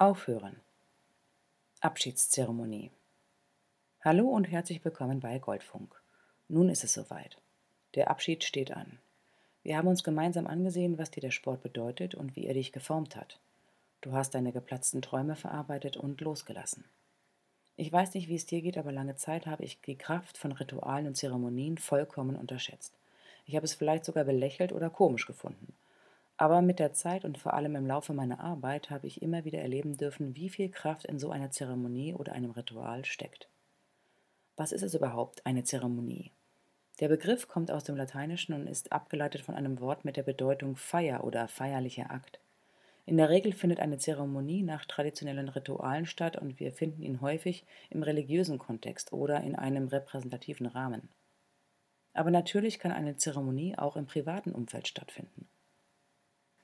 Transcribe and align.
Aufhören. 0.00 0.54
Abschiedszeremonie. 1.80 2.92
Hallo 4.00 4.28
und 4.28 4.44
herzlich 4.44 4.84
willkommen 4.84 5.18
bei 5.18 5.40
Goldfunk. 5.40 6.00
Nun 6.46 6.68
ist 6.68 6.84
es 6.84 6.92
soweit. 6.92 7.36
Der 7.96 8.08
Abschied 8.08 8.44
steht 8.44 8.70
an. 8.70 9.00
Wir 9.64 9.76
haben 9.76 9.88
uns 9.88 10.04
gemeinsam 10.04 10.46
angesehen, 10.46 10.98
was 10.98 11.10
dir 11.10 11.20
der 11.20 11.32
Sport 11.32 11.64
bedeutet 11.64 12.14
und 12.14 12.36
wie 12.36 12.46
er 12.46 12.54
dich 12.54 12.70
geformt 12.70 13.16
hat. 13.16 13.40
Du 14.00 14.12
hast 14.12 14.36
deine 14.36 14.52
geplatzten 14.52 15.02
Träume 15.02 15.34
verarbeitet 15.34 15.96
und 15.96 16.20
losgelassen. 16.20 16.84
Ich 17.74 17.90
weiß 17.90 18.14
nicht, 18.14 18.28
wie 18.28 18.36
es 18.36 18.46
dir 18.46 18.62
geht, 18.62 18.78
aber 18.78 18.92
lange 18.92 19.16
Zeit 19.16 19.48
habe 19.48 19.64
ich 19.64 19.80
die 19.80 19.98
Kraft 19.98 20.38
von 20.38 20.52
Ritualen 20.52 21.08
und 21.08 21.16
Zeremonien 21.16 21.76
vollkommen 21.76 22.36
unterschätzt. 22.36 22.94
Ich 23.46 23.56
habe 23.56 23.66
es 23.66 23.74
vielleicht 23.74 24.04
sogar 24.04 24.22
belächelt 24.22 24.70
oder 24.70 24.90
komisch 24.90 25.26
gefunden. 25.26 25.74
Aber 26.40 26.62
mit 26.62 26.78
der 26.78 26.92
Zeit 26.92 27.24
und 27.24 27.36
vor 27.36 27.54
allem 27.54 27.74
im 27.74 27.86
Laufe 27.86 28.14
meiner 28.14 28.38
Arbeit 28.38 28.90
habe 28.90 29.08
ich 29.08 29.22
immer 29.22 29.44
wieder 29.44 29.58
erleben 29.58 29.96
dürfen, 29.96 30.36
wie 30.36 30.48
viel 30.48 30.70
Kraft 30.70 31.04
in 31.04 31.18
so 31.18 31.32
einer 31.32 31.50
Zeremonie 31.50 32.14
oder 32.14 32.32
einem 32.32 32.52
Ritual 32.52 33.04
steckt. 33.04 33.48
Was 34.56 34.70
ist 34.70 34.82
es 34.82 34.94
überhaupt, 34.94 35.44
eine 35.44 35.64
Zeremonie? 35.64 36.30
Der 37.00 37.08
Begriff 37.08 37.48
kommt 37.48 37.72
aus 37.72 37.82
dem 37.82 37.96
Lateinischen 37.96 38.54
und 38.54 38.68
ist 38.68 38.92
abgeleitet 38.92 39.40
von 39.40 39.56
einem 39.56 39.80
Wort 39.80 40.04
mit 40.04 40.16
der 40.16 40.22
Bedeutung 40.22 40.76
Feier 40.76 41.24
oder 41.24 41.48
feierlicher 41.48 42.12
Akt. 42.12 42.38
In 43.04 43.16
der 43.16 43.30
Regel 43.30 43.52
findet 43.52 43.80
eine 43.80 43.98
Zeremonie 43.98 44.62
nach 44.62 44.84
traditionellen 44.84 45.48
Ritualen 45.48 46.06
statt 46.06 46.36
und 46.36 46.60
wir 46.60 46.72
finden 46.72 47.02
ihn 47.02 47.20
häufig 47.20 47.66
im 47.90 48.04
religiösen 48.04 48.58
Kontext 48.58 49.12
oder 49.12 49.42
in 49.42 49.56
einem 49.56 49.88
repräsentativen 49.88 50.66
Rahmen. 50.66 51.08
Aber 52.12 52.30
natürlich 52.30 52.78
kann 52.78 52.92
eine 52.92 53.16
Zeremonie 53.16 53.76
auch 53.76 53.96
im 53.96 54.06
privaten 54.06 54.52
Umfeld 54.52 54.86
stattfinden. 54.86 55.48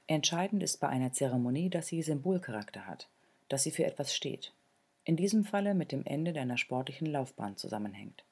Entscheidend 0.06 0.62
ist 0.62 0.80
bei 0.80 0.88
einer 0.88 1.12
Zeremonie, 1.12 1.70
dass 1.70 1.86
sie 1.86 2.02
Symbolcharakter 2.02 2.86
hat, 2.86 3.08
dass 3.48 3.62
sie 3.62 3.70
für 3.70 3.84
etwas 3.84 4.14
steht 4.14 4.52
in 5.04 5.16
diesem 5.16 5.44
Falle 5.44 5.74
mit 5.74 5.92
dem 5.92 6.04
Ende 6.06 6.32
deiner 6.32 6.56
sportlichen 6.56 7.06
Laufbahn 7.06 7.56
zusammenhängt. 7.56 8.24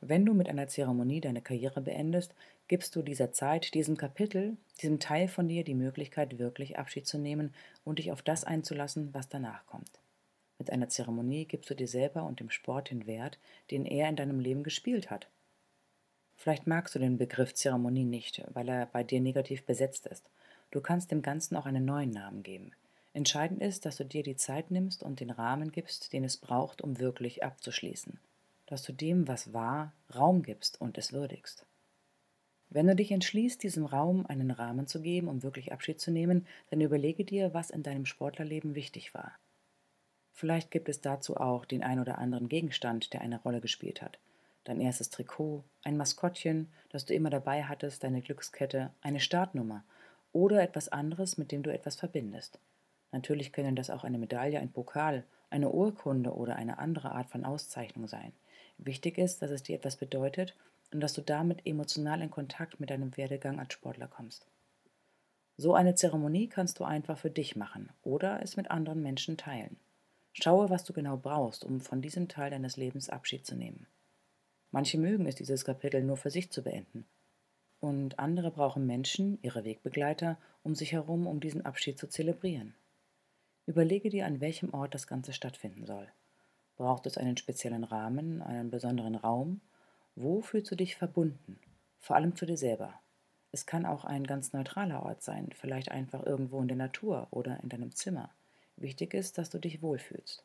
Wenn 0.00 0.24
du 0.24 0.32
mit 0.32 0.48
einer 0.48 0.68
Zeremonie 0.68 1.20
deine 1.20 1.42
Karriere 1.42 1.82
beendest, 1.82 2.34
gibst 2.68 2.96
du 2.96 3.02
dieser 3.02 3.32
Zeit, 3.32 3.74
diesem 3.74 3.98
Kapitel, 3.98 4.56
diesem 4.80 4.98
Teil 4.98 5.28
von 5.28 5.46
dir 5.48 5.62
die 5.62 5.74
Möglichkeit, 5.74 6.38
wirklich 6.38 6.78
Abschied 6.78 7.06
zu 7.06 7.18
nehmen 7.18 7.52
und 7.84 7.98
dich 7.98 8.10
auf 8.10 8.22
das 8.22 8.44
einzulassen, 8.44 9.12
was 9.12 9.28
danach 9.28 9.66
kommt. 9.66 10.00
Mit 10.58 10.70
einer 10.70 10.88
Zeremonie 10.88 11.44
gibst 11.44 11.68
du 11.68 11.74
dir 11.74 11.88
selber 11.88 12.22
und 12.24 12.40
dem 12.40 12.48
Sport 12.48 12.90
den 12.90 13.06
Wert, 13.06 13.38
den 13.70 13.84
er 13.84 14.08
in 14.08 14.16
deinem 14.16 14.40
Leben 14.40 14.62
gespielt 14.62 15.10
hat. 15.10 15.28
Vielleicht 16.36 16.66
magst 16.66 16.94
du 16.94 16.98
den 16.98 17.18
Begriff 17.18 17.52
Zeremonie 17.52 18.04
nicht, 18.04 18.42
weil 18.54 18.70
er 18.70 18.86
bei 18.86 19.04
dir 19.04 19.20
negativ 19.20 19.64
besetzt 19.66 20.06
ist. 20.06 20.30
Du 20.70 20.80
kannst 20.80 21.10
dem 21.10 21.22
Ganzen 21.22 21.56
auch 21.56 21.66
einen 21.66 21.84
neuen 21.84 22.10
Namen 22.10 22.42
geben. 22.42 22.72
Entscheidend 23.12 23.60
ist, 23.60 23.86
dass 23.86 23.96
du 23.96 24.04
dir 24.04 24.22
die 24.22 24.36
Zeit 24.36 24.70
nimmst 24.70 25.02
und 25.02 25.18
den 25.18 25.30
Rahmen 25.30 25.72
gibst, 25.72 26.12
den 26.12 26.22
es 26.22 26.36
braucht, 26.36 26.80
um 26.80 27.00
wirklich 27.00 27.42
abzuschließen. 27.42 28.20
Dass 28.66 28.82
du 28.82 28.92
dem, 28.92 29.26
was 29.26 29.52
war, 29.52 29.92
Raum 30.14 30.42
gibst 30.42 30.80
und 30.80 30.96
es 30.96 31.12
würdigst. 31.12 31.66
Wenn 32.68 32.86
du 32.86 32.94
dich 32.94 33.10
entschließt, 33.10 33.60
diesem 33.64 33.84
Raum 33.84 34.26
einen 34.26 34.52
Rahmen 34.52 34.86
zu 34.86 35.02
geben, 35.02 35.26
um 35.26 35.42
wirklich 35.42 35.72
Abschied 35.72 36.00
zu 36.00 36.12
nehmen, 36.12 36.46
dann 36.70 36.80
überlege 36.80 37.24
dir, 37.24 37.52
was 37.52 37.70
in 37.70 37.82
deinem 37.82 38.06
Sportlerleben 38.06 38.76
wichtig 38.76 39.12
war. 39.12 39.32
Vielleicht 40.32 40.70
gibt 40.70 40.88
es 40.88 41.00
dazu 41.00 41.36
auch 41.36 41.64
den 41.64 41.82
ein 41.82 41.98
oder 41.98 42.18
anderen 42.18 42.48
Gegenstand, 42.48 43.12
der 43.12 43.22
eine 43.22 43.42
Rolle 43.42 43.60
gespielt 43.60 44.02
hat. 44.02 44.20
Dein 44.62 44.80
erstes 44.80 45.10
Trikot, 45.10 45.64
ein 45.82 45.96
Maskottchen, 45.96 46.68
das 46.90 47.04
du 47.06 47.12
immer 47.12 47.28
dabei 47.28 47.64
hattest, 47.64 48.04
deine 48.04 48.22
Glückskette, 48.22 48.92
eine 49.00 49.18
Startnummer 49.18 49.82
oder 50.32 50.62
etwas 50.62 50.88
anderes, 50.88 51.38
mit 51.38 51.52
dem 51.52 51.62
du 51.62 51.72
etwas 51.72 51.96
verbindest. 51.96 52.58
Natürlich 53.12 53.52
können 53.52 53.76
das 53.76 53.90
auch 53.90 54.04
eine 54.04 54.18
Medaille, 54.18 54.60
ein 54.60 54.72
Pokal, 54.72 55.24
eine 55.50 55.70
Urkunde 55.70 56.32
oder 56.32 56.56
eine 56.56 56.78
andere 56.78 57.12
Art 57.12 57.28
von 57.28 57.44
Auszeichnung 57.44 58.06
sein. 58.06 58.32
Wichtig 58.78 59.18
ist, 59.18 59.42
dass 59.42 59.50
es 59.50 59.62
dir 59.62 59.76
etwas 59.76 59.96
bedeutet 59.96 60.54
und 60.92 61.00
dass 61.00 61.12
du 61.12 61.20
damit 61.20 61.66
emotional 61.66 62.22
in 62.22 62.30
Kontakt 62.30 62.80
mit 62.80 62.90
deinem 62.90 63.16
Werdegang 63.16 63.58
als 63.58 63.72
Sportler 63.72 64.08
kommst. 64.08 64.46
So 65.56 65.74
eine 65.74 65.94
Zeremonie 65.94 66.48
kannst 66.48 66.78
du 66.78 66.84
einfach 66.84 67.18
für 67.18 67.30
dich 67.30 67.56
machen 67.56 67.90
oder 68.02 68.42
es 68.42 68.56
mit 68.56 68.70
anderen 68.70 69.02
Menschen 69.02 69.36
teilen. 69.36 69.76
Schaue, 70.32 70.70
was 70.70 70.84
du 70.84 70.92
genau 70.92 71.16
brauchst, 71.16 71.64
um 71.64 71.80
von 71.80 72.00
diesem 72.00 72.28
Teil 72.28 72.50
deines 72.50 72.76
Lebens 72.76 73.10
Abschied 73.10 73.44
zu 73.44 73.56
nehmen. 73.56 73.86
Manche 74.70 74.98
mögen 74.98 75.26
es, 75.26 75.34
dieses 75.34 75.64
Kapitel 75.64 76.02
nur 76.02 76.16
für 76.16 76.30
sich 76.30 76.50
zu 76.50 76.62
beenden. 76.62 77.04
Und 77.80 78.18
andere 78.18 78.50
brauchen 78.50 78.86
Menschen, 78.86 79.38
ihre 79.42 79.64
Wegbegleiter, 79.64 80.36
um 80.62 80.74
sich 80.74 80.92
herum, 80.92 81.26
um 81.26 81.40
diesen 81.40 81.64
Abschied 81.64 81.98
zu 81.98 82.08
zelebrieren. 82.08 82.74
Überlege 83.66 84.10
dir, 84.10 84.26
an 84.26 84.40
welchem 84.40 84.74
Ort 84.74 84.94
das 84.94 85.06
Ganze 85.06 85.32
stattfinden 85.32 85.86
soll. 85.86 86.08
Braucht 86.76 87.06
es 87.06 87.16
einen 87.16 87.36
speziellen 87.36 87.84
Rahmen, 87.84 88.42
einen 88.42 88.70
besonderen 88.70 89.14
Raum? 89.14 89.60
Wo 90.14 90.40
fühlst 90.40 90.70
du 90.70 90.76
dich 90.76 90.96
verbunden? 90.96 91.58
Vor 91.98 92.16
allem 92.16 92.36
zu 92.36 92.46
dir 92.46 92.56
selber. 92.56 92.94
Es 93.52 93.66
kann 93.66 93.86
auch 93.86 94.04
ein 94.04 94.24
ganz 94.24 94.52
neutraler 94.52 95.02
Ort 95.02 95.22
sein, 95.22 95.50
vielleicht 95.54 95.90
einfach 95.90 96.24
irgendwo 96.24 96.60
in 96.60 96.68
der 96.68 96.76
Natur 96.76 97.28
oder 97.30 97.60
in 97.62 97.68
deinem 97.68 97.94
Zimmer. 97.94 98.30
Wichtig 98.76 99.14
ist, 99.14 99.38
dass 99.38 99.50
du 99.50 99.58
dich 99.58 99.82
wohlfühlst. 99.82 100.44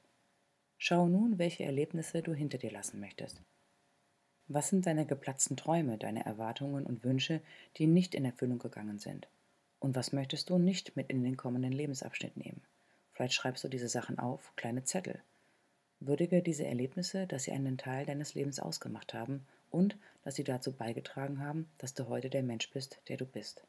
Schau 0.78 1.08
nun, 1.08 1.38
welche 1.38 1.64
Erlebnisse 1.64 2.22
du 2.22 2.34
hinter 2.34 2.58
dir 2.58 2.72
lassen 2.72 3.00
möchtest. 3.00 3.42
Was 4.48 4.70
sind 4.70 4.86
deine 4.86 5.08
geplatzten 5.08 5.58
Träume, 5.58 5.98
deine 5.98 6.24
Erwartungen 6.24 6.86
und 6.86 7.04
Wünsche, 7.04 7.42
die 7.78 7.88
nicht 7.88 8.14
in 8.14 8.26
Erfüllung 8.26 8.60
gegangen 8.60 9.00
sind? 9.00 9.28
Und 9.80 9.96
was 9.96 10.14
möchtest 10.14 10.52
du 10.52 10.60
nicht 10.60 10.96
mit 10.96 11.10
in 11.10 11.24
den 11.24 11.36
kommenden 11.36 11.72
Lebensabschnitt 11.72 12.38
nehmen? 12.38 12.62
Vielleicht 13.12 13.34
schreibst 13.34 13.64
du 13.64 13.70
diese 13.70 13.90
Sachen 13.90 14.20
auf, 14.20 14.54
kleine 14.56 14.84
Zettel. 14.84 15.20
Würdige 16.00 16.44
diese 16.44 16.66
Erlebnisse, 16.66 17.26
dass 17.26 17.44
sie 17.44 17.54
einen 17.54 17.78
Teil 17.80 18.06
deines 18.06 18.36
Lebens 18.36 18.60
ausgemacht 18.60 19.16
haben 19.16 19.48
und 19.72 19.98
dass 20.24 20.36
sie 20.36 20.44
dazu 20.44 20.74
beigetragen 20.74 21.40
haben, 21.40 21.68
dass 21.80 21.96
du 21.96 22.08
heute 22.08 22.30
der 22.30 22.44
Mensch 22.44 22.70
bist, 22.70 23.00
der 23.08 23.18
du 23.18 23.26
bist. 23.26 23.66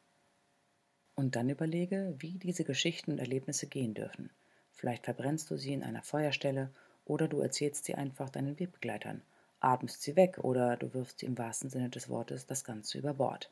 Und 1.15 1.37
dann 1.37 1.49
überlege, 1.49 2.15
wie 2.19 2.39
diese 2.39 2.65
Geschichten 2.65 3.13
und 3.13 3.19
Erlebnisse 3.19 3.67
gehen 3.67 3.95
dürfen. 3.95 4.29
Vielleicht 4.73 5.07
verbrennst 5.07 5.51
du 5.51 5.57
sie 5.57 5.73
in 5.73 5.83
einer 5.83 6.03
Feuerstelle 6.03 6.71
oder 7.07 7.29
du 7.29 7.41
erzählst 7.41 7.87
sie 7.87 7.95
einfach 7.95 8.29
deinen 8.29 8.59
Wegbegleitern, 8.59 9.23
atmest 9.67 10.03
sie 10.03 10.15
weg 10.15 10.39
oder 10.39 10.77
du 10.77 10.95
wirfst 10.95 11.19
sie 11.19 11.27
im 11.27 11.37
wahrsten 11.37 11.71
Sinne 11.71 11.91
des 11.91 12.09
Wortes 12.09 12.47
das 12.47 12.63
Ganze 12.63 12.99
über 12.99 13.15
Bord. 13.15 13.51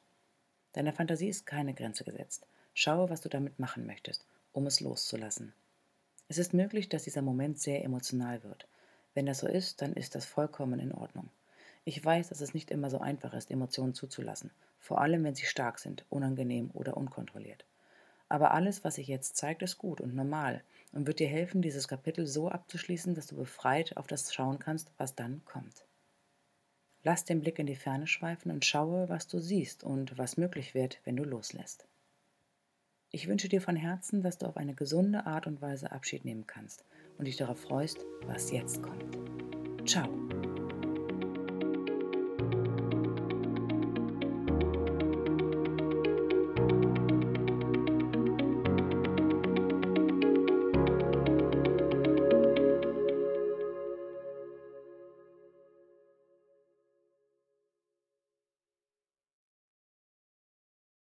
Deiner 0.73 0.93
Fantasie 0.93 1.29
ist 1.29 1.45
keine 1.45 1.75
Grenze 1.75 2.05
gesetzt. 2.05 2.47
Schaue, 2.73 3.11
was 3.11 3.21
du 3.21 3.29
damit 3.29 3.59
machen 3.59 3.85
möchtest, 3.85 4.25
um 4.53 4.67
es 4.67 4.81
loszulassen. 4.81 5.53
Es 6.29 6.39
ist 6.39 6.55
möglich, 6.55 6.89
dass 6.89 7.03
dieser 7.03 7.23
Moment 7.23 7.59
sehr 7.59 7.85
emotional 7.85 8.45
wird. 8.45 8.69
Wenn 9.15 9.27
das 9.27 9.39
so 9.41 9.49
ist, 9.49 9.83
dann 9.83 9.93
ist 9.93 10.15
das 10.15 10.25
vollkommen 10.25 10.79
in 10.79 10.93
Ordnung. 10.93 11.31
Ich 11.85 12.03
weiß, 12.03 12.29
dass 12.29 12.41
es 12.41 12.55
nicht 12.55 12.71
immer 12.71 12.91
so 12.91 12.99
einfach 12.99 13.35
ist, 13.35 13.51
Emotionen 13.51 13.95
zuzulassen, 13.95 14.51
vor 14.79 15.01
allem 15.01 15.25
wenn 15.25 15.35
sie 15.35 15.47
stark 15.47 15.81
sind, 15.81 16.05
unangenehm 16.11 16.71
oder 16.75 16.97
unkontrolliert. 16.97 17.65
Aber 18.29 18.53
alles, 18.53 18.85
was 18.85 18.95
sich 18.95 19.09
jetzt 19.09 19.37
zeigt, 19.37 19.63
ist 19.63 19.79
gut 19.79 20.01
und 20.01 20.15
normal 20.15 20.63
und 20.93 21.07
wird 21.09 21.19
dir 21.19 21.29
helfen, 21.29 21.61
dieses 21.61 21.89
Kapitel 21.89 22.27
so 22.27 22.49
abzuschließen, 22.49 23.15
dass 23.15 23.27
du 23.27 23.37
befreit 23.37 23.97
auf 23.97 24.07
das 24.07 24.33
schauen 24.33 24.61
kannst, 24.61 24.93
was 24.97 25.15
dann 25.15 25.45
kommt. 25.45 25.85
Lass 27.05 27.25
den 27.25 27.43
Blick 27.43 27.59
in 27.59 27.67
die 27.67 27.77
Ferne 27.77 28.07
schweifen 28.07 28.51
und 28.51 28.65
schaue, 28.65 29.11
was 29.11 29.29
du 29.29 29.39
siehst 29.39 29.85
und 29.85 30.17
was 30.17 30.39
möglich 30.39 30.75
wird, 30.75 31.01
wenn 31.05 31.17
du 31.17 31.25
loslässt. 31.25 31.87
Ich 33.11 33.29
wünsche 33.29 33.49
dir 33.49 33.61
von 33.61 33.77
Herzen, 33.77 34.23
dass 34.23 34.39
du 34.39 34.47
auf 34.47 34.57
eine 34.57 34.75
gesunde 34.75 35.27
Art 35.27 35.47
und 35.47 35.61
Weise 35.61 35.93
Abschied 35.93 36.25
nehmen 36.25 36.47
kannst 36.47 36.85
und 37.19 37.27
dich 37.27 37.37
darauf 37.37 37.61
freust, 37.61 37.99
was 38.23 38.51
jetzt 38.51 38.83
kommt. 38.83 39.19
Ciao. 39.87 40.24